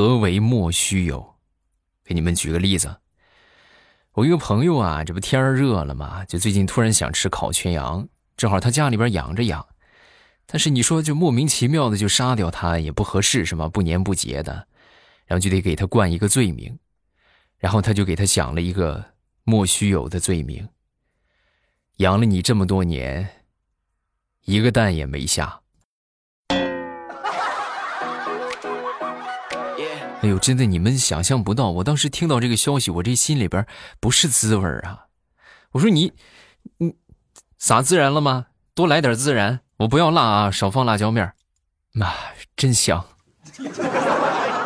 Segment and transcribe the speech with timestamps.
[0.00, 1.36] 何为莫须有？
[2.02, 3.00] 给你们举个例子，
[4.12, 9.68] 我一个朋友啊，这不天热了嘛，就最近突然想吃烤全羊，正好他家里边养着羊，
[10.46, 13.68] 但是你说就莫名其妙的就杀掉它也不合适，是吗？
[13.68, 14.66] 不年不节的，
[15.26, 16.78] 然后就得给他冠一个罪名，
[17.58, 19.04] 然后他就给他想了一个
[19.44, 20.66] 莫须有的罪名：
[21.96, 23.44] 养了你这么多年，
[24.46, 25.59] 一个蛋也没下。
[30.22, 33.66] 哎呦，真的，你们想象不到，我当时听到这个消息，我这心里边
[34.00, 35.06] 不是滋味啊！
[35.72, 36.12] 我说你，
[36.76, 36.94] 你
[37.58, 38.46] 撒孜然了吗？
[38.74, 41.34] 多来点孜然，我不要辣啊，少放辣椒面儿，
[41.92, 42.12] 妈，
[42.54, 43.04] 真香！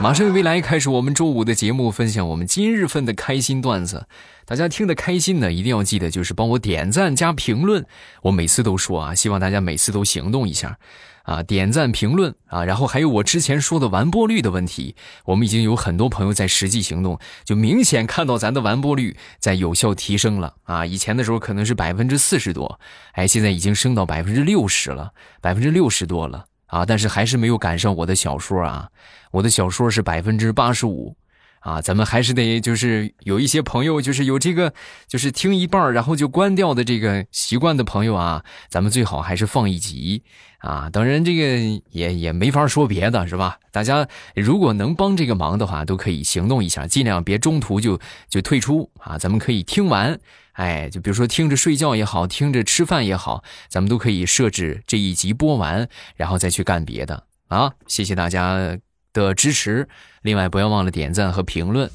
[0.01, 4.07] 马上未来开始我们周五的节目，分享我们今日份的开心段子。
[4.45, 7.87] 大家听得开心呢，一定要记得就是帮我点赞加评论。
[8.23, 10.79] 我每次都说啊，希望大家每次都行动一下。
[11.23, 14.95] 啊，点赞评论啊，然后还有我之前说的完播率的问题，
[15.25, 20.85] 我们已经有很多朋友在实际行动，就明显看到咱的完播率在有效提升了啊！
[20.85, 22.79] 以前的时候可能是百分之四十多，
[23.13, 26.45] 哎，现在已经升到百分之六十了，百分之六十多了
[26.75, 26.85] 啊！
[26.85, 28.89] 但是还是没有赶上我的小说啊，
[29.31, 31.17] 我的小说是百分之八十五。
[31.61, 34.75] 啊，咱们还是得就是有一些朋友，就是有这个，
[35.09, 40.23] 就是听一半然后就关掉的这个习惯的朋友啊，咱们最好还是放一集
[40.59, 40.91] 啊。
[40.93, 41.43] 当然，这个
[41.89, 43.59] 也也没法说别的，是吧？
[43.73, 49.17] 大家如果能帮这个忙的话，都可以行动一下，尽量别中途就就退出啊。
[49.17, 50.21] 咱们可以听完，
[50.55, 57.73] 哎，就比如说听着睡觉也好，听着吃饭也好，咱们都可以设置这一集播完，然后再去干别的啊。
[57.87, 58.77] 谢谢大家。
[59.15, 59.89] 的支持，
[60.23, 61.89] 另外不要忘了点赞和评论。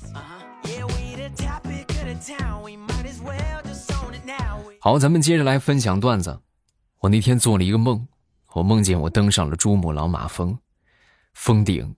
[4.79, 6.39] 好，咱们接着来分享段子。
[7.01, 8.07] 我那天做了一个梦，
[8.53, 10.57] 我梦见我登上了珠穆朗玛峰
[11.33, 11.93] 峰顶，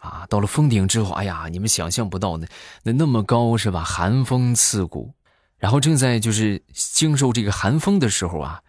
[0.00, 2.46] 啊，到了峰顶之后，哎呀，你们想象不到那
[2.82, 3.82] 那那么高是吧？
[3.82, 5.14] 寒风刺骨，
[5.58, 8.62] 然后正在就是经受这个寒风的时候啊，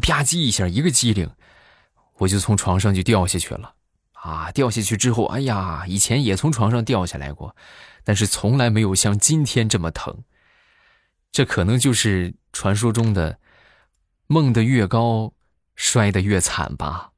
[0.00, 1.30] 吧唧一下一个机灵，
[2.18, 3.74] 我就从床上就掉下去了。
[4.20, 4.50] 啊！
[4.50, 7.54] 掉下去之后，哎呀，以前也从床上掉下来过，
[8.02, 10.24] 但是从来没有像今天这么疼。
[11.30, 13.38] 这可能就是传说中的
[14.26, 15.32] “梦的越高，
[15.76, 17.12] 摔得越惨”吧。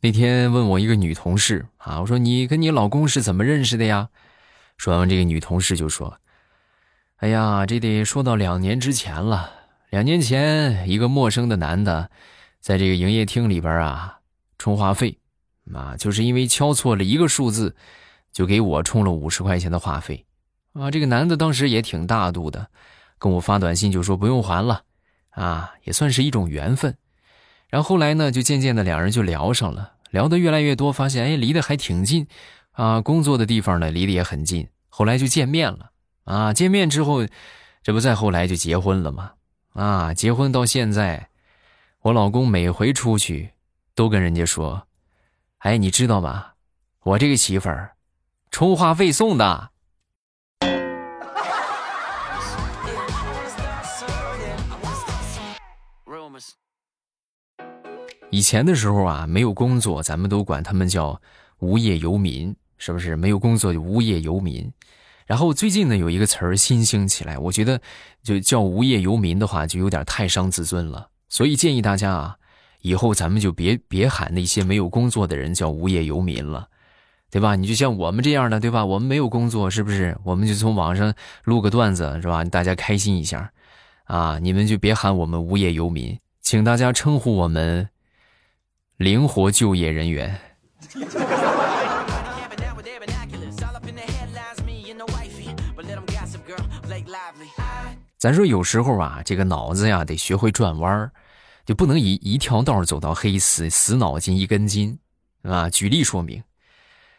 [0.00, 4.08] 那天问我一个女同事啊，我说你跟你老公是怎么认识的呀？
[4.76, 6.20] 说完，这个女同事就说。
[7.16, 9.52] 哎呀，这得说到两年之前了。
[9.90, 12.10] 两年前，一个陌生的男的，
[12.60, 14.20] 在这个营业厅里边啊
[14.56, 15.18] 充话费，
[15.74, 17.74] 啊，就是因为敲错了一个数字，
[18.30, 20.24] 就给我充了五十块钱的话费。
[20.74, 22.68] 啊，这个男的当时也挺大度的，
[23.18, 24.84] 跟我发短信就说不用还了，
[25.30, 26.96] 啊，也算是一种缘分。
[27.68, 32.26] 然后后来呢，就渐渐的两人就聊上了，聊得越来越多，发现哎离得还挺近，
[32.72, 34.68] 啊，工作的地方呢离得也很近。
[34.88, 35.90] 后来就见面了。
[36.24, 37.26] 啊，见面之后，
[37.82, 39.32] 这不再后来就结婚了吗？
[39.72, 41.28] 啊，结婚到现在，
[42.02, 43.52] 我老公每回出去，
[43.94, 44.86] 都跟人家说
[45.60, 46.52] ：“哎，你知道吗？
[47.04, 47.92] 我这个媳妇儿，
[48.50, 49.70] 充话费送的。”
[58.30, 61.18] 以前的时候啊，没有工作，咱们都管他们叫
[61.60, 63.16] 无业游民，是不是？
[63.16, 64.70] 没有工作就无业游民。
[65.26, 67.80] 然后最近呢，有一个词儿新兴起来，我觉得
[68.22, 71.08] 就叫无业游民的话，就有点太伤自尊了。
[71.30, 72.36] 所以建议大家啊，
[72.82, 76.68] 以后咱们就别别喊那些没有工作的人叫无业游民了，
[77.30, 77.56] 对吧？
[77.56, 78.84] 你就像我们这样的，对吧？
[78.84, 80.14] 我们没有工作，是不是？
[80.22, 81.14] 我们就从网上
[81.44, 82.44] 录个段子，是吧？
[82.44, 83.50] 大家开心一下，
[84.04, 87.88] 啊，你们就别喊我们无业游民，请大家称呼我们
[88.98, 90.36] 灵活就业人员。
[98.18, 101.12] 咱说有时候啊，这个脑子呀得学会转弯儿，
[101.64, 104.98] 就不能以一条道走到黑，死死脑筋一根筋，
[105.42, 105.70] 啊。
[105.70, 106.42] 举例说明，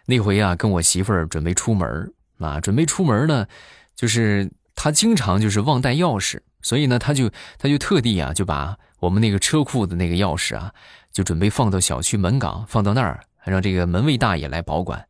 [0.06, 3.48] 那回啊，跟我媳妇儿准备出门啊，准备出门呢，
[3.96, 10.74] 就是她经常就是忘带钥匙，所以呢，她就她就特地啊，就把我们那个车库的那个钥匙啊，
[11.20, 15.06] 就准备放到小区门岗，放到那儿，让这个门卫大爷来保管。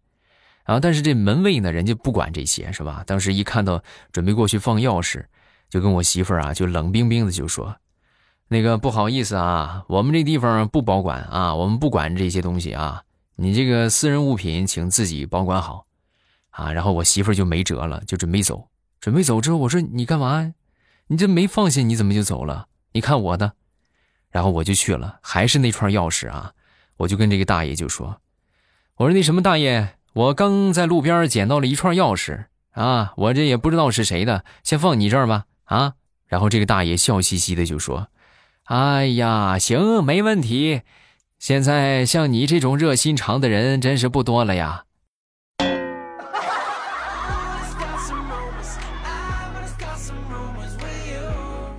[0.66, 3.04] 然后，但是这门卫呢，人家不管这些，是吧？
[3.06, 5.24] 当时一看到准备过去放钥匙。
[5.70, 7.76] 就跟我媳妇儿啊，就冷冰冰的就说
[8.50, 13.04] ：“那个不好意思啊，我们这地方不保管啊，我们不管这些东西啊，
[13.36, 15.86] 你这个私人物品请自己保管好，
[16.50, 18.68] 啊。”然后我媳妇儿就没辙了，就准备走。
[19.00, 20.56] 准备走之后，我说：“你干嘛？
[21.06, 22.66] 你这没放下，你怎么就走了？
[22.94, 23.54] 你看我的。
[24.32, 26.54] 然后我就去了，还是那串钥匙啊！
[26.98, 28.20] 我就跟这个大爷就说
[28.98, 35.94] ：“我说那什么大爷，我刚在路边捡到了一串钥匙啊，我这也不知道是谁的，先放你这儿吧。”啊，
[36.28, 38.10] 然后这个大爷笑嘻嘻的就说
[38.66, 40.82] ：“哎呀，行，没问题。
[41.38, 44.84] 现在像你这种热心肠的人真是不多了呀。”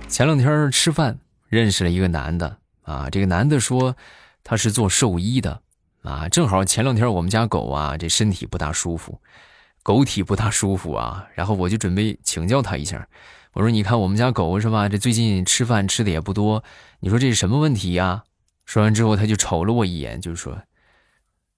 [0.07, 1.17] 前两天吃饭
[1.51, 3.97] 认识了一个男的啊，这个男的说
[4.41, 5.61] 他是做兽医的
[6.01, 9.19] 啊，正好前两天我们家狗啊这身体不大舒服，
[9.83, 13.05] 狗体不大舒服啊，然后我就准备请教他一下，
[13.51, 16.63] 我说你看我们家狗是吧，这最近吃饭吃的也不多，
[17.01, 18.23] 你说这是什么问题呀？
[18.65, 20.63] 说完之后他就瞅了我一眼，就说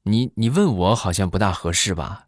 [0.02, 2.26] 你你问我好像不大合适吧？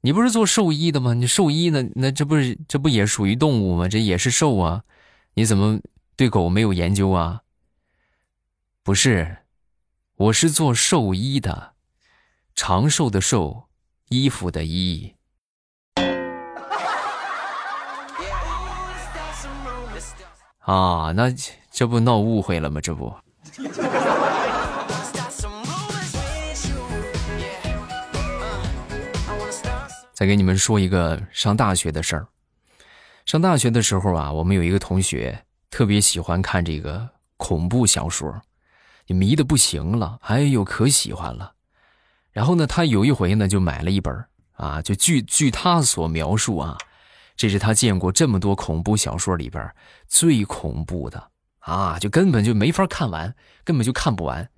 [0.00, 1.12] 你不是做兽医的吗？
[1.12, 1.84] 你兽医呢？
[1.94, 3.86] 那这不是这不也属于动物吗？
[3.86, 4.82] 这也是兽啊。
[5.34, 5.80] 你怎么
[6.16, 7.42] 对狗没有研究啊？
[8.84, 9.38] 不是，
[10.14, 11.74] 我是做兽医的，
[12.54, 13.68] 长寿的寿，
[14.10, 15.16] 衣服的衣。
[20.60, 21.34] 啊，那
[21.70, 22.80] 这不闹误会了吗？
[22.80, 23.12] 这不。
[30.12, 32.28] 再给你们说一个上大学的事儿。
[33.26, 35.43] 上大学的时候啊，我们有一个同学
[35.74, 38.40] 特别喜欢看这个恐怖小说，
[39.08, 41.54] 迷的不行了，哎呦，可喜欢了。
[42.30, 46.78] 然后呢，他有一回呢就买了一本啊，就据据他所描述啊，
[47.34, 49.68] 这是他见过这么多恐怖小说里边
[50.06, 53.34] 最恐怖的啊，就根本就没法看完，
[53.64, 54.48] 根本就看不完。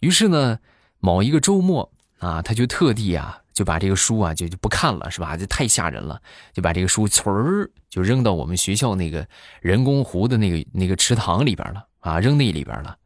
[0.00, 0.60] 于是呢，
[0.98, 3.42] 某一个周末啊，他就特地啊。
[3.58, 5.36] 就把这个书啊，就就不看了，是吧？
[5.36, 6.22] 这太吓人了，
[6.52, 9.26] 就把这个书呲儿就扔到我们学校那个
[9.60, 12.96] 人工湖的那个那个池塘里边了啊，扔那里边了。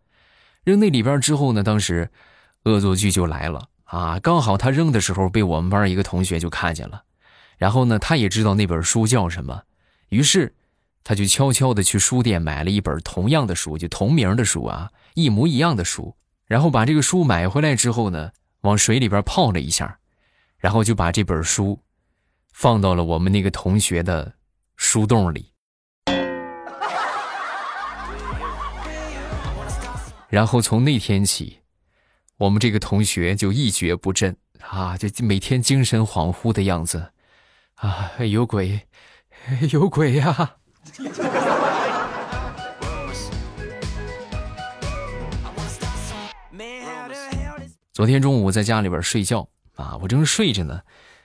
[0.63, 2.07] 扔那里边之后呢，当时
[2.65, 7.03] 恶作剧就来了啊，刚好他扔的时候被我们班一个同学就看见了，
[7.57, 9.63] 然后呢，他也知道那本书叫什么，
[10.11, 10.55] 于是
[11.03, 16.15] 他就悄悄的去书店买了一本同样的书，就同名的书啊，一模一样的书，
[16.47, 19.99] 然后把这个书买回来之后呢，往水里边泡了一下。
[20.63, 21.81] 然后就把这本书
[22.53, 24.35] 放到了我们那个同学的
[24.77, 25.53] 书洞里，
[30.29, 31.59] 然后从那天起，
[32.37, 37.11] 我们这个同学就一蹶不振啊，就每天精神恍惚的样子
[37.75, 38.87] 啊，有鬼，
[39.73, 40.59] 有鬼呀！
[47.93, 49.49] 昨天中午在家里边睡觉。
[49.77, 50.81] 啊，我正睡着呢，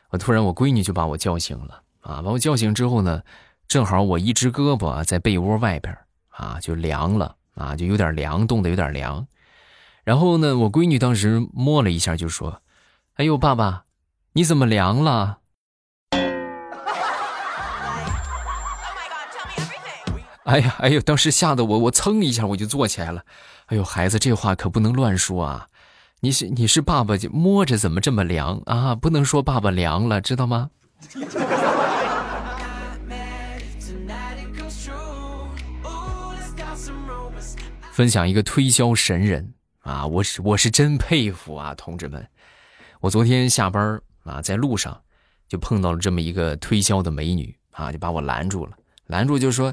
[0.10, 2.22] 我突然我闺女就把我叫醒了啊！
[2.22, 3.22] 把我叫醒之后呢，
[3.68, 5.96] 正好我一只胳膊在被窝外边
[6.30, 9.28] 啊，就凉了啊，就有点凉，冻得有点凉。
[10.04, 12.62] 然后呢，我闺女当时摸了一下，就说
[13.16, 13.84] ：“哎呦，爸爸，
[14.32, 15.40] 你怎么凉了？”
[20.46, 23.26] 哎呀，哎呦，当时吓得我，我噌一下我就坐起来了。
[23.66, 25.68] 哎呦，孩子，这话可不能乱说啊！
[26.20, 28.96] 你是你是爸爸就，摸着怎么这么凉啊？
[28.96, 30.72] 不能说爸爸凉了，知道吗？
[37.92, 42.28] 分享一个推销神人啊，我是我是真佩服啊，同志们！
[43.00, 45.00] 我昨天下班啊，在路上
[45.48, 48.72] 就碰到了这么一个推销的美女啊，就把我拦住了，
[49.06, 49.72] 拦住就说：“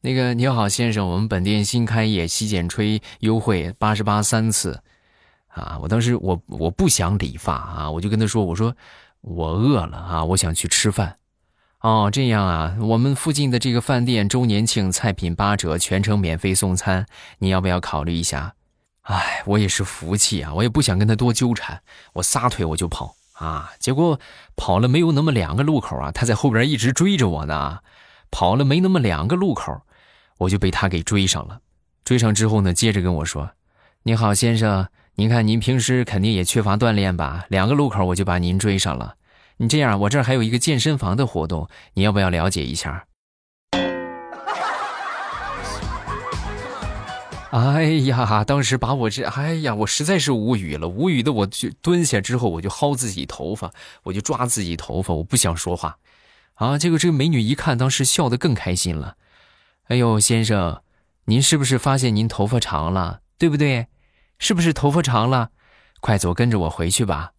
[0.00, 4.82] 那个你好，先生，我们本店新开业，洗剪吹优惠八十八三次。”
[5.52, 5.78] 啊！
[5.80, 8.74] 我当时我我不想理发啊，我就跟他说：“我说
[9.20, 11.18] 我饿了啊，我想去吃饭。”
[11.80, 17.06] 哦，这样啊，我们附近的这个饭店周年庆菜品八折，全程免费送餐，
[17.38, 18.54] 你要不要考虑一下？
[19.02, 21.82] 哎，我也是福气啊，我也不想跟他多纠缠，
[22.12, 23.72] 我撒腿我就跑啊！
[23.78, 24.18] 结果
[24.56, 27.80] 跑了没有那么两个路口啊，他在后边一直追着我呢。
[28.30, 29.82] 跑了没那么两个路口，
[30.38, 31.60] 我就被他给追上了。
[32.04, 33.50] 追上之后呢，接着跟我说
[34.04, 37.44] ：“你好，先生。”您看，您平时肯定也缺乏锻炼吧？
[37.50, 39.16] 两个路口我就把您追上了。
[39.58, 43.04] 你这样，我这儿还有一个健身房的活动，你要不要了解一下？
[47.52, 53.70] 哎呀，当时把我这，哎呀，我实在是无语了，无语的我就蹲下之后，我就薅自己头发，
[54.04, 55.98] 我就抓自己头发，我不想说话。
[56.54, 59.16] 啊，结果这个美女一看，当时笑得更开心了。
[59.88, 60.80] 哎呦，先生，
[61.26, 63.88] 您是不是发现您头发长了，对不对？
[64.42, 65.50] 是不是头发长了？
[66.00, 67.30] 快走，跟着我回去吧。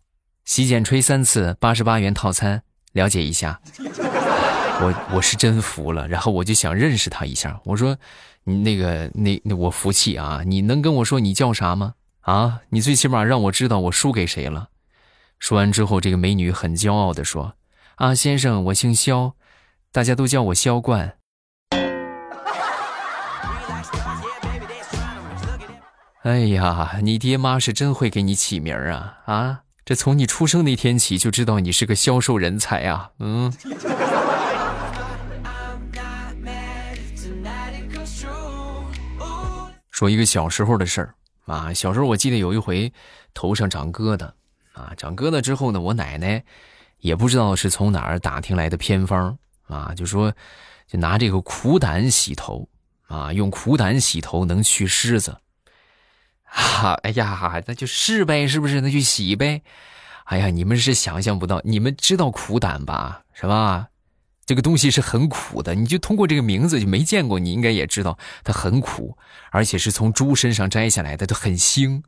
[0.45, 3.59] 洗剪吹三次，八十八元套餐，了解一下。
[3.89, 7.59] 我我是真服了，然后我就想认识他一下。
[7.65, 7.97] 我说，
[8.45, 11.95] 你那个那那我服气啊，你能跟我说你叫啥吗？
[12.21, 14.69] 啊，你最起码让我知道我输给谁了。
[15.39, 17.55] 说完之后，这个美女很骄傲的说
[17.95, 19.35] ：“啊，先生，我姓肖，
[19.91, 21.17] 大家都叫我肖冠。”
[26.23, 29.63] 哎呀，你爹妈是真会给你起名啊啊！
[29.83, 33.51] 这从你出生那天起就知道你是个销售人才啊，嗯。
[39.91, 41.15] 说一个小时候的事儿
[41.45, 42.93] 啊，小时候我记得有一回
[43.33, 44.31] 头上长疙瘩
[44.71, 46.41] 啊，长疙瘩之后呢，我奶奶
[46.99, 49.37] 也不知道是从哪儿打听来的偏方
[49.67, 50.33] 啊，就说
[50.87, 52.69] 就拿这个苦胆洗头
[53.07, 55.35] 啊，用苦胆洗头能去虱子。
[56.83, 58.81] 啊，哎呀，那就是呗，是不是？
[58.81, 59.63] 那就洗呗。
[60.25, 63.23] 哎呀，你们是想象不到，你们知道苦胆吧？
[63.33, 63.87] 是吧？
[64.45, 69.17] 这个东西是很苦的，你就通过这个名字就没见过，你应该也知道它很苦，
[69.51, 72.03] 而且是从猪身上摘下来的，它很腥，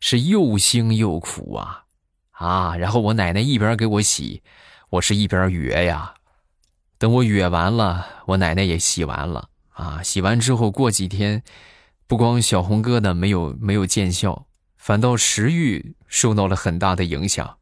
[0.00, 1.84] 是又腥又苦啊！
[2.30, 4.42] 啊，然后我奶奶一边给我洗，
[4.90, 6.14] 我是一边哕呀。
[6.98, 10.00] 等我哕完了，我奶奶也洗完了啊。
[10.02, 11.42] 洗完之后过几天。
[12.06, 14.44] 不光小红哥呢没有没有见效，
[14.76, 17.56] 反倒食欲受到了很大的影响。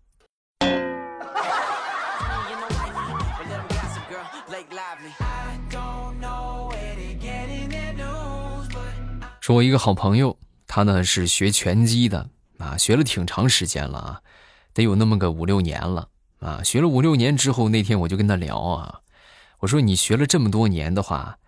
[9.40, 12.28] 说，我一个好朋友，他呢是学拳击的
[12.59, 14.20] 啊，学了挺长时间了啊，
[14.75, 16.09] 得有那么个五六年了
[16.40, 16.61] 啊。
[16.64, 19.00] 学了五六年之后，那天我就跟他聊啊，
[19.61, 21.38] 我说你学了这么多年的话，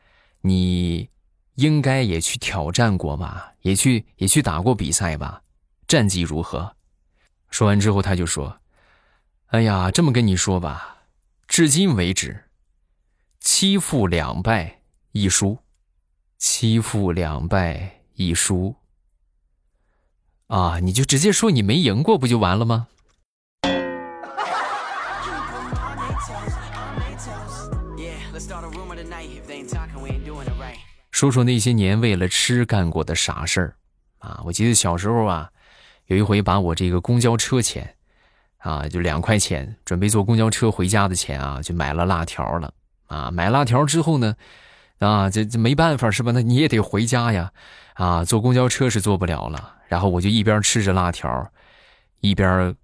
[0.43, 1.09] 你。
[1.57, 5.43] 应该也去挑战过吧，也去也去打过比赛吧，
[5.87, 6.75] 战绩如何？
[7.51, 8.59] 说完之后，他就说
[9.49, 11.03] ：“哎呀，这么跟你说吧，
[11.47, 12.45] 至今为止，
[13.41, 14.81] 七负两败
[15.13, 15.59] 一输，
[16.39, 18.75] 七负两败一输。
[20.47, 22.89] 啊，你就直接说你没赢过，不就完了吗？”
[31.23, 33.77] 说说那些年为了吃干过的傻事儿，
[34.19, 35.49] 啊，我记得小时候啊，
[36.07, 37.95] 有一回把我这个公交车钱，
[38.59, 42.75] 啊，就两块钱，准备坐公交车回家的钱啊，就买了辣条了，
[43.07, 44.35] 啊，买辣条之后呢，
[44.99, 46.33] 啊，这这没办法是吧？
[46.35, 47.53] 那你也得回家呀，
[47.95, 51.53] 啊，坐公交车是坐不了了，然后我就一边吃着辣条，
[52.19, 52.75] 一边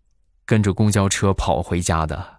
[0.46, 2.37] 跟着公交车跑回家的。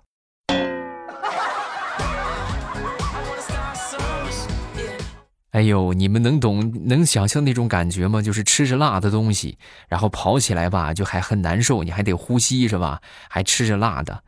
[5.59, 8.21] 哎呦，你们能懂能想象那种感觉吗？
[8.21, 9.57] 就是吃着辣的东西，
[9.89, 13.01] 然后跑起来吧，就还很难受，你还得呼吸是吧？
[13.29, 14.23] 还吃着辣的，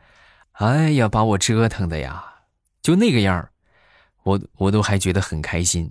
[0.52, 2.22] 哎呀，把我折腾的呀，
[2.82, 3.48] 就那个样
[4.24, 5.90] 我我都还觉得很开心。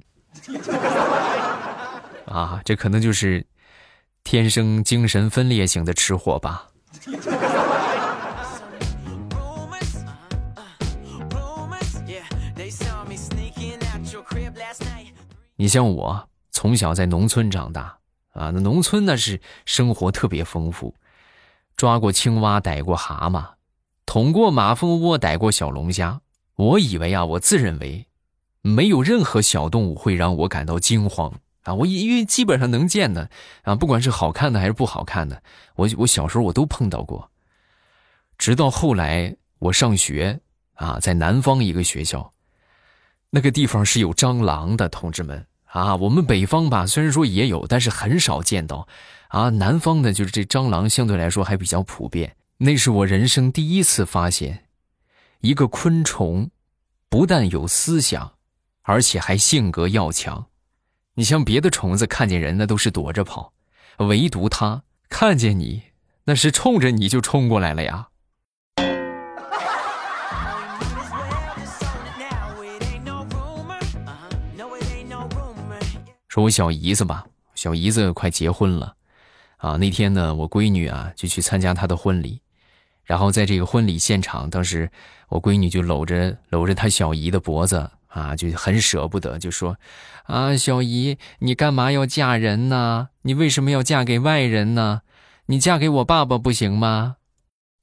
[2.29, 3.43] 啊，这可能就是
[4.23, 6.67] 天生精神分裂型的吃货吧。
[15.61, 17.99] 你像我从小在农村长大
[18.31, 20.95] 啊，那农村那是生活特别丰富，
[21.77, 23.51] 抓过青蛙，逮过蛤蟆，
[24.07, 26.21] 捅过马蜂窝，逮过小龙虾。
[26.55, 28.07] 我以为啊，我自认为
[28.63, 31.75] 没有任何小动物会让我感到惊慌啊。
[31.75, 33.29] 我因为基本上能见的
[33.61, 35.43] 啊，不管是好看的还是不好看的，
[35.75, 37.29] 我我小时候我都碰到过。
[38.39, 40.39] 直到后来我上学
[40.73, 42.33] 啊，在南方一个学校，
[43.29, 45.45] 那个地方是有蟑螂的，同志们。
[45.71, 48.87] 啊，我们北方吧，虽然说也有，但是很少见到。
[49.29, 52.35] 啊，南方的就是这蟑螂相对来说还比较普遍。
[52.57, 54.65] 那是我人生第一次发现，
[55.39, 56.51] 一个昆虫
[57.09, 58.33] 不但有思想，
[58.83, 60.47] 而且还性格要强。
[61.15, 63.53] 你像别的虫子看见人那都是躲着跑，
[63.97, 65.83] 唯独它看见你，
[66.25, 68.09] 那是冲着你就冲过来了呀。
[76.31, 78.95] 说我小姨子吧，小姨子快结婚了，
[79.57, 82.39] 啊，那天呢，我闺女啊就去参加她的婚礼，
[83.03, 84.89] 然后在这个婚礼现场，当时
[85.27, 89.75] 我闺女就搂着搂着她小姨的脖子啊，就很舍不得，就说
[90.23, 93.09] ：“啊，小姨，你干嘛要嫁人呢？
[93.23, 95.01] 你为什么要嫁给外人呢？
[95.47, 97.17] 你嫁给我爸爸不行吗？”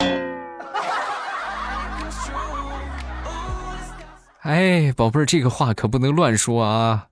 [4.40, 7.07] 哎，宝贝儿，这个话可不能乱说啊。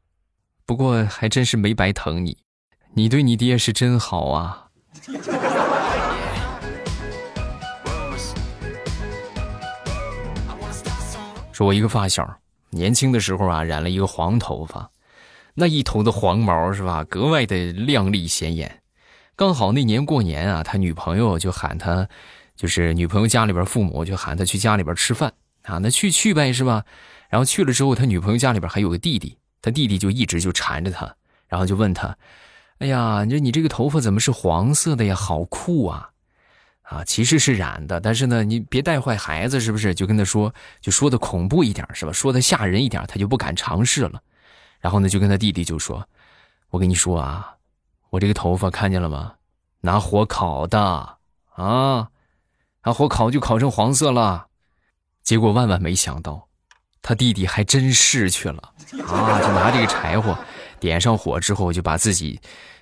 [0.67, 2.39] 不过还真是没白疼你，
[2.95, 4.67] 你对你爹是真好啊。
[11.53, 12.29] 说，我一个发小
[12.71, 14.91] 年轻的时候啊，染了一个黄头发，
[15.55, 18.83] 那一头的黄毛是吧，格外的亮丽显眼。
[19.37, 22.09] 刚好那年过年啊，他女朋友就喊他，
[22.57, 25.33] 就是女朋友家里边父母就喊他去家里边吃饭
[25.63, 26.85] 啊，那去去呗是吧？
[27.31, 31.13] 然后去了之后，他女朋友家里边还有个弟弟，他弟弟就一直就缠着他，
[31.49, 32.17] 然后就问他
[32.79, 35.17] ：“哎呀，你说你这个头发怎么是黄色的呀？
[35.17, 36.09] 好酷啊！”
[36.87, 39.93] 啊，其实是染的，但是呢，你别带坏孩子，是不是？
[39.93, 42.13] 就跟他说，就说的恐怖一点，是吧？
[42.13, 44.23] 说的吓人一点，他就不敢尝试了。
[44.79, 46.09] 然后呢，就跟他弟弟就说
[46.71, 47.57] ：“我跟你说啊，
[48.11, 49.35] 我这个头发看见了吗？
[49.81, 50.81] 拿火烤的
[51.57, 52.09] 啊，
[52.85, 54.47] 拿火烤就烤成黄色了。”
[55.25, 56.46] 结果万万没想到，
[57.09, 58.73] 他弟弟还真是去了
[59.07, 60.37] 啊，就拿这个柴火
[60.81, 62.41] 点上火之后，就把自己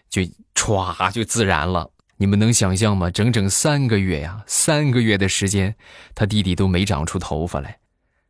[0.09, 0.23] 就
[0.54, 1.90] 歘就自燃了。
[2.16, 3.11] 你们能想象吗？
[3.11, 5.76] 整整三个月呀，三个月的时间，
[6.14, 7.81] 他弟弟都没长出头发来。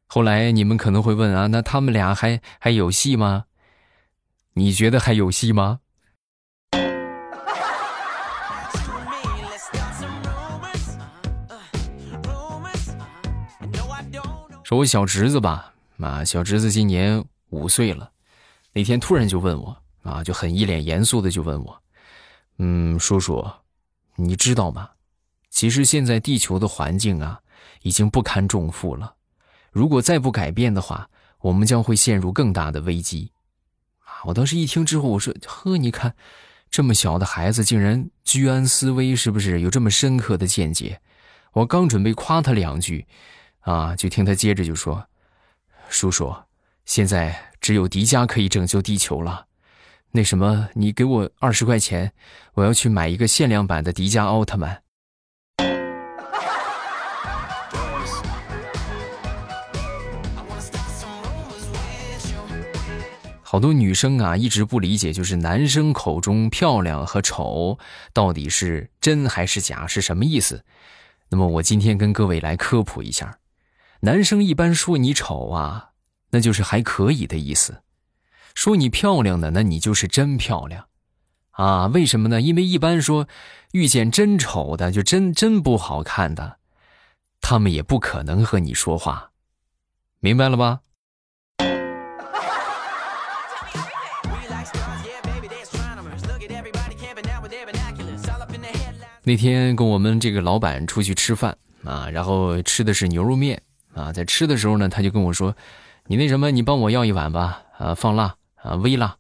[0.07, 3.45] 后来你们可能会问啊，那他们俩还还有戏吗？
[4.55, 5.79] 你觉得还有戏吗？
[14.65, 18.11] 说我小侄子吧，啊，小侄子今年五岁了，
[18.73, 21.83] 那天突然就问我，啊，就很一脸严肃的就问我，
[22.59, 23.45] 嗯，叔叔。
[24.17, 24.91] 你知道吗？
[25.51, 27.41] 其实现在地球的环境啊，
[27.83, 29.15] 已经不堪重负了。
[29.73, 31.09] 如果再不改变的话，
[31.41, 33.33] 我们将会陷入更大的危机。
[34.05, 34.23] 啊！
[34.25, 36.15] 我当时一听之后，我说：“呵，你看，
[36.71, 41.01] 这么小的孩子竟然居安思危，是不是有这么深刻的见解？”
[41.55, 43.07] 我刚准备夸他两句，
[43.61, 45.09] 啊，就听他接着就说
[45.95, 46.35] ：“叔叔，
[46.85, 49.47] 现在只有迪迦可以拯救地球了。”
[50.11, 52.13] 那什么，你给我二十块钱，
[52.55, 54.83] 我要去买一个限量版的迪迦奥特曼。
[63.43, 67.79] 好多女生啊，一直不理解，就是男生口中漂亮和丑
[68.13, 70.65] 到底是真还是假，是什么意思？
[71.29, 73.39] 那么我今天跟各位来科普一下，
[74.05, 75.93] 男生一般说你丑啊，
[76.29, 77.81] 那就是还可以的意思。
[78.55, 80.89] 说你漂亮的，那你就是真漂亮，
[81.53, 81.87] 啊？
[81.87, 82.39] 为什么呢？
[82.39, 83.27] 因为一般说
[83.73, 86.59] 遇见真丑的，就真真不好看的，
[87.41, 89.31] 他们也不可能和你说话，
[90.21, 90.81] 明白了吧？
[99.23, 103.63] 那天跟我们这个老板出去吃饭啊，然后吃的是牛肉面
[103.95, 105.57] 啊，在吃的时候呢，他就跟我说
[106.07, 109.15] ：“你那什么，你帮我要一碗吧，啊，放辣。”啊，微辣，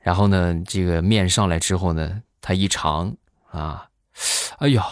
[0.00, 3.14] 然后呢，这个面上来之后呢，他一尝
[3.48, 3.86] 啊，
[4.58, 4.84] 哎呀，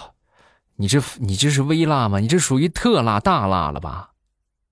[0.76, 2.20] 你这你这是微辣吗？
[2.20, 4.10] 你这属于特辣大辣了吧？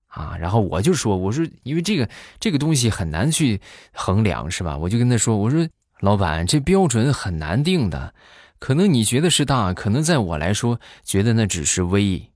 [0.07, 2.07] 啊，然后我就说，我说因为这个
[2.39, 3.59] 这个东西很难去
[3.91, 4.77] 衡量，是吧？
[4.77, 5.67] 我就跟他说，我说
[5.99, 8.13] 老板，这标准很难定的，
[8.57, 12.31] 可能你觉得是大，可能在我来说，觉得那只是微。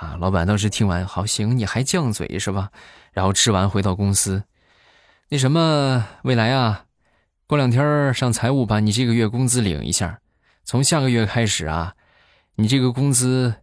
[0.00, 2.70] 啊，老板当时听完，好行，你还犟嘴是吧？
[3.12, 4.44] 然后吃完回到公司。
[5.28, 6.86] 那什么，未来啊，
[7.46, 10.20] 过两天上财务把你这个月工资领一下。
[10.64, 11.96] 从下个月开始啊，
[12.54, 13.56] 你这个工资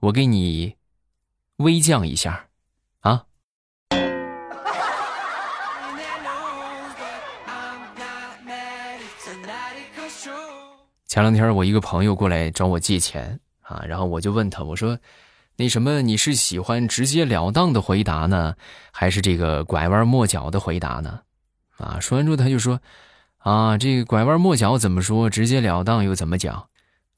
[0.00, 0.74] 我给你
[1.58, 2.46] 微降一下，
[3.02, 3.26] 啊。
[11.06, 14.98] 前两天我一个朋友过来找我借钱啊，然后我就问他，我说。
[15.58, 18.54] 那什么，你是喜欢直截了当的回答呢，
[18.92, 21.20] 还是这个拐弯抹角的回答呢？
[21.78, 22.78] 啊，说完之后他就说
[23.40, 25.30] ：“啊，这个拐弯抹角怎么说？
[25.30, 26.66] 直截了当又怎么讲？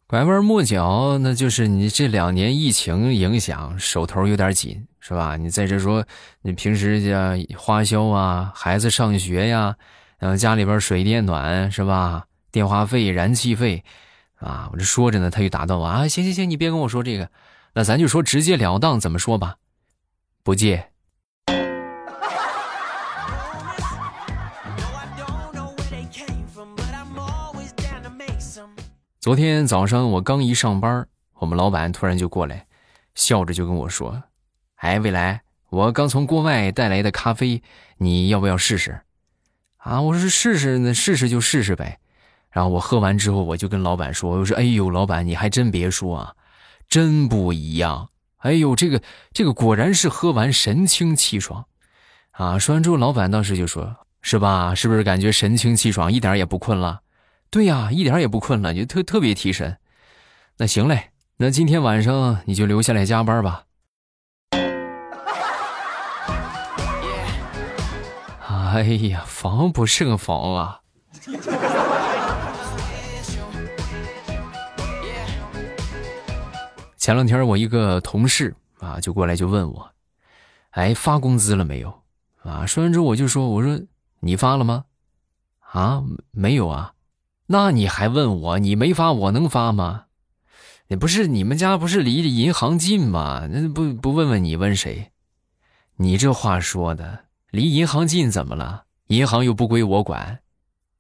[0.07, 5.37] 拐弯抹角，那就是你这两年疫情影响，手头有点紧，是吧？
[5.37, 6.05] 你在这说，
[6.43, 9.75] 你平时家花销啊，孩子上学呀，
[10.19, 12.25] 然后家里边水电暖是吧？
[12.53, 13.83] 电话费、燃气费，
[14.37, 17.29] 啊，我这说着呢，他就打断我啊，行行行，你别跟我说这个。”
[17.79, 19.55] 那咱就说直截了当怎么说吧，
[20.43, 20.85] 不借。
[29.21, 32.67] 昨天早上我刚一上班，我们老板突然就过来，
[33.15, 34.25] 笑着就跟我说
[34.83, 37.63] ：“哎，未来，我刚从国外带来的咖啡，
[37.99, 39.03] 你要不要试试？”
[39.79, 42.01] 啊，我说试试，那试试就试试呗。
[42.51, 46.35] 然后我喝完之后，我就跟老板说：“我说，哎呦，老板，你还真别说啊。”
[46.89, 48.09] 真不一样！
[48.39, 51.67] 哎呦，这个这个果然是喝完神清气爽，
[52.31, 52.57] 啊！
[52.59, 54.77] 说完之后，老板当时就说：“是吧？
[54.77, 57.01] 是不是感觉神清气爽，一点也不困了？”
[57.51, 59.79] 对呀，一点也不困了，就特特别提神。
[60.59, 63.65] 那行嘞，那今天晚上你就留下来加班吧。
[68.47, 70.81] 哎呀，防不胜防啊！
[76.99, 79.93] 前两天我一个同事啊，就过来就问我，
[80.71, 82.03] 哎，发工资了没有？
[82.43, 83.81] 啊，说完之后我就说，我说
[84.21, 84.85] 你发了吗？
[85.61, 86.95] 啊，没有啊，
[87.47, 88.59] 那你还问我？
[88.59, 90.07] 你没发，我能发吗？
[90.89, 93.47] 也不是你们家不是离银行近吗？
[93.49, 95.13] 那不不问问你问谁？
[95.99, 98.85] 你这话说的，离银行近怎么了？
[99.07, 100.41] 银行又不归我管，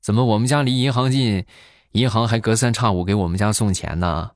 [0.00, 1.44] 怎么我们家离银行近，
[1.92, 4.30] 银行还隔三差五给我们家送钱呢？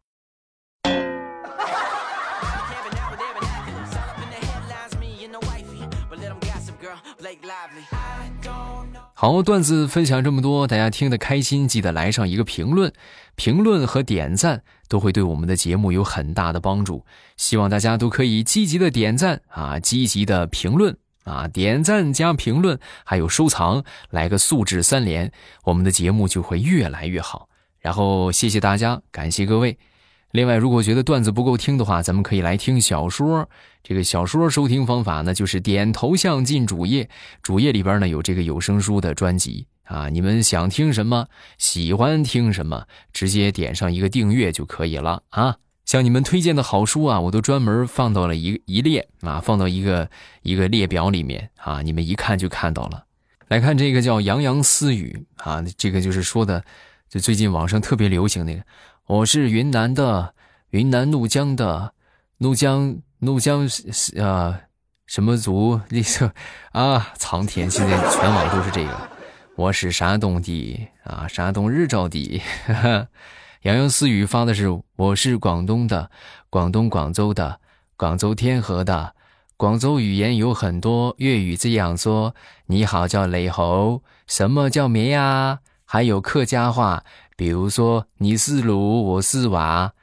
[9.22, 12.92] 好，段子分享这么多，大家听得开心，记得来上一个评论，
[13.36, 17.06] 评论和点赞都会对我们的节目有很大的帮助。
[17.36, 25.30] 希望大家都可以积极的点赞啊，积极的评论啊，点赞加评论还有收藏，来个素质三连，
[25.62, 27.48] 我们的节目就会越来越好。
[27.78, 29.78] 然后谢谢大家，感谢各位。
[30.32, 33.48] 另外，如果觉得段子不够听的话，咱们可以来听小说。
[33.82, 37.10] 这个小说收听方法呢，就是点头像进主页，
[37.42, 40.08] 主页里边呢有这个有声书的专辑啊。
[40.08, 45.56] 你们想听什么，喜欢听什么，直接点上一个订阅就可以了啊。
[45.84, 50.08] 像你们推荐的好书啊，我都专门放到了一一列啊，放到一个
[50.40, 53.04] 一个列表里面啊，你们一看就看到了。
[53.48, 56.64] 来看这个叫《洋洋私语》啊，这个就是说的，
[57.10, 58.62] 就最近网上特别流行那个。
[59.08, 60.32] 我是云南的，
[60.70, 61.92] 云南怒江的，
[62.38, 63.68] 怒江怒江
[64.20, 64.60] 啊，
[65.06, 65.80] 什么族？
[65.88, 66.32] 你说
[66.70, 67.68] 啊，苍天！
[67.68, 69.10] 现在全网都是这个。
[69.56, 72.40] 我是山东的啊，山东日照的。
[73.62, 76.08] 洋洋私语发的是我是广东的，
[76.48, 77.58] 广东广州的，
[77.96, 79.16] 广州天河的。
[79.56, 82.36] 广州语言有很多，粤语这样说：
[82.66, 85.58] 你好叫雷猴，什么叫咩呀？
[85.84, 87.02] 还有客家话。
[87.42, 89.94] 比如说，你是炉，我是瓦，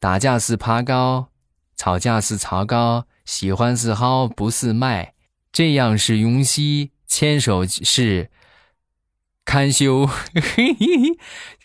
[0.00, 1.28] 打架是爬高，
[1.76, 5.14] 吵架是吵高，喜欢是好，不是卖，
[5.52, 8.32] 这样是雍熙，牵手是
[9.44, 10.10] 堪修，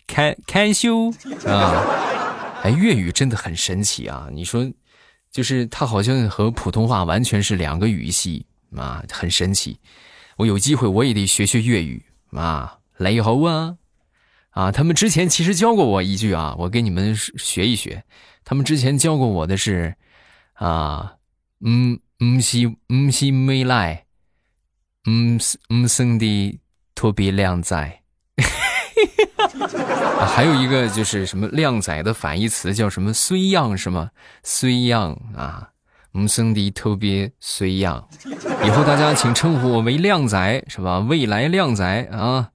[0.05, 1.11] 堪 堪修
[1.47, 2.61] 啊！
[2.61, 4.29] 哎，粤语真的很神奇啊！
[4.31, 4.71] 你说，
[5.31, 9.79] 就是它好像和普通话完全是两个语系啊，很神奇。
[10.37, 13.77] 我有机会我也得学学粤语啊，雷猴啊！
[14.53, 18.03] 啊，他们之前其实教过我一句啊，我给你们学一学。
[18.45, 19.95] 他们之前教过我的是，
[20.53, 21.15] 啊，
[21.65, 24.05] 嗯嗯是嗯是没来，
[25.05, 25.39] 嗯
[25.69, 26.59] 嗯生的
[26.93, 27.99] 特别靓仔。
[30.25, 34.11] 还有一个就是什么靓仔的反义词叫什么虽样是吗？
[34.43, 35.69] 虽样啊，
[36.13, 38.07] 嗯生的特别虽样。
[38.63, 40.99] 以后大家请称呼我为靓仔是吧？
[40.99, 42.51] 未来靓仔啊。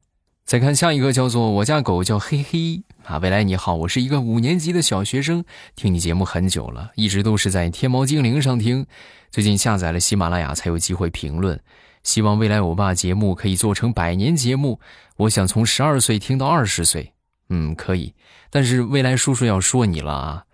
[0.49, 3.19] 再看下一个，叫做我家狗叫黑黑啊。
[3.19, 5.45] 未来你好，我是一个五年级的小学生，
[5.77, 8.87] 听你节目很久了，一直都是在天猫精灵上听，
[9.31, 11.61] 最近下载了喜马拉雅才有机会评论。
[12.03, 14.81] 希望未来欧巴节目可以做成百年节目，
[15.19, 17.13] 我想从十二岁听到二十岁，
[17.51, 18.15] 嗯，可以。
[18.49, 20.45] 但是未来叔叔要说你了啊，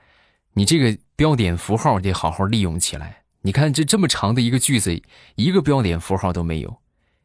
[0.54, 3.18] 你这个标点符号得好好利用起来。
[3.42, 5.00] 你看这这么长的一个句子，
[5.37, 6.78] 一个标点符号都没有。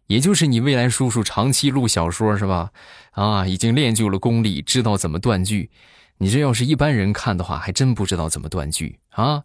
[0.10, 2.72] 也就是你未来叔叔长期录小说是吧？
[3.12, 5.70] 啊，已经练就了功力，知道怎么断句。
[6.18, 9.44] 你这要是一般人看的话，还真不知道怎么断句啊！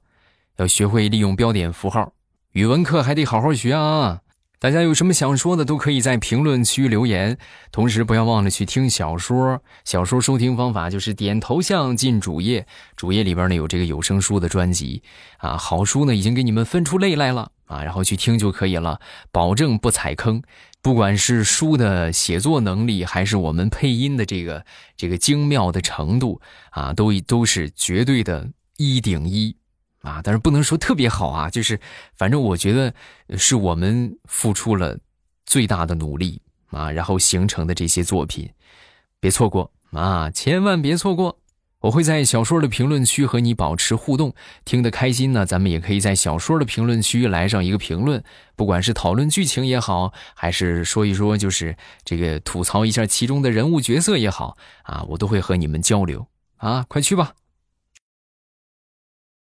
[0.56, 2.14] 要学会利用标点符号，
[2.52, 4.22] 语文课还得好好学啊！
[4.64, 7.36] 大家有什么想说的，都可以在评论区留言。
[7.70, 9.62] 同时，不要忘了去听小说。
[9.84, 15.02] 小说收听方法就是点头像进主页，主页里边呢有这个有声书的专辑
[15.36, 15.58] 啊。
[15.58, 18.98] 好书呢已经给你们分出类来了啊，然后去听就可以了，
[19.30, 20.42] 保证不踩坑。
[20.80, 24.64] 不管是书的写作能力，还是我们配音的这个
[24.96, 28.48] 这个精妙的程度啊，都都是绝对的
[28.78, 29.56] 一顶一。
[30.04, 31.80] 啊，但是不能说特别好啊，就是
[32.14, 32.94] 反正我觉得
[33.38, 34.98] 是我们付出了
[35.46, 38.50] 最大的努力啊，然后形成的这些作品，
[39.18, 41.38] 别错过啊，千万别错过！
[41.80, 48.24] 我会在小说的评论区和你保持互动，听得开心呢，咱们也可以在小说的评论区来上一个评论，
[48.56, 57.34] 不管是讨论剧情也好，还是说一说就是这个吐槽一下其中的人物角色也好啊，我都会和你们交流啊，快去吧！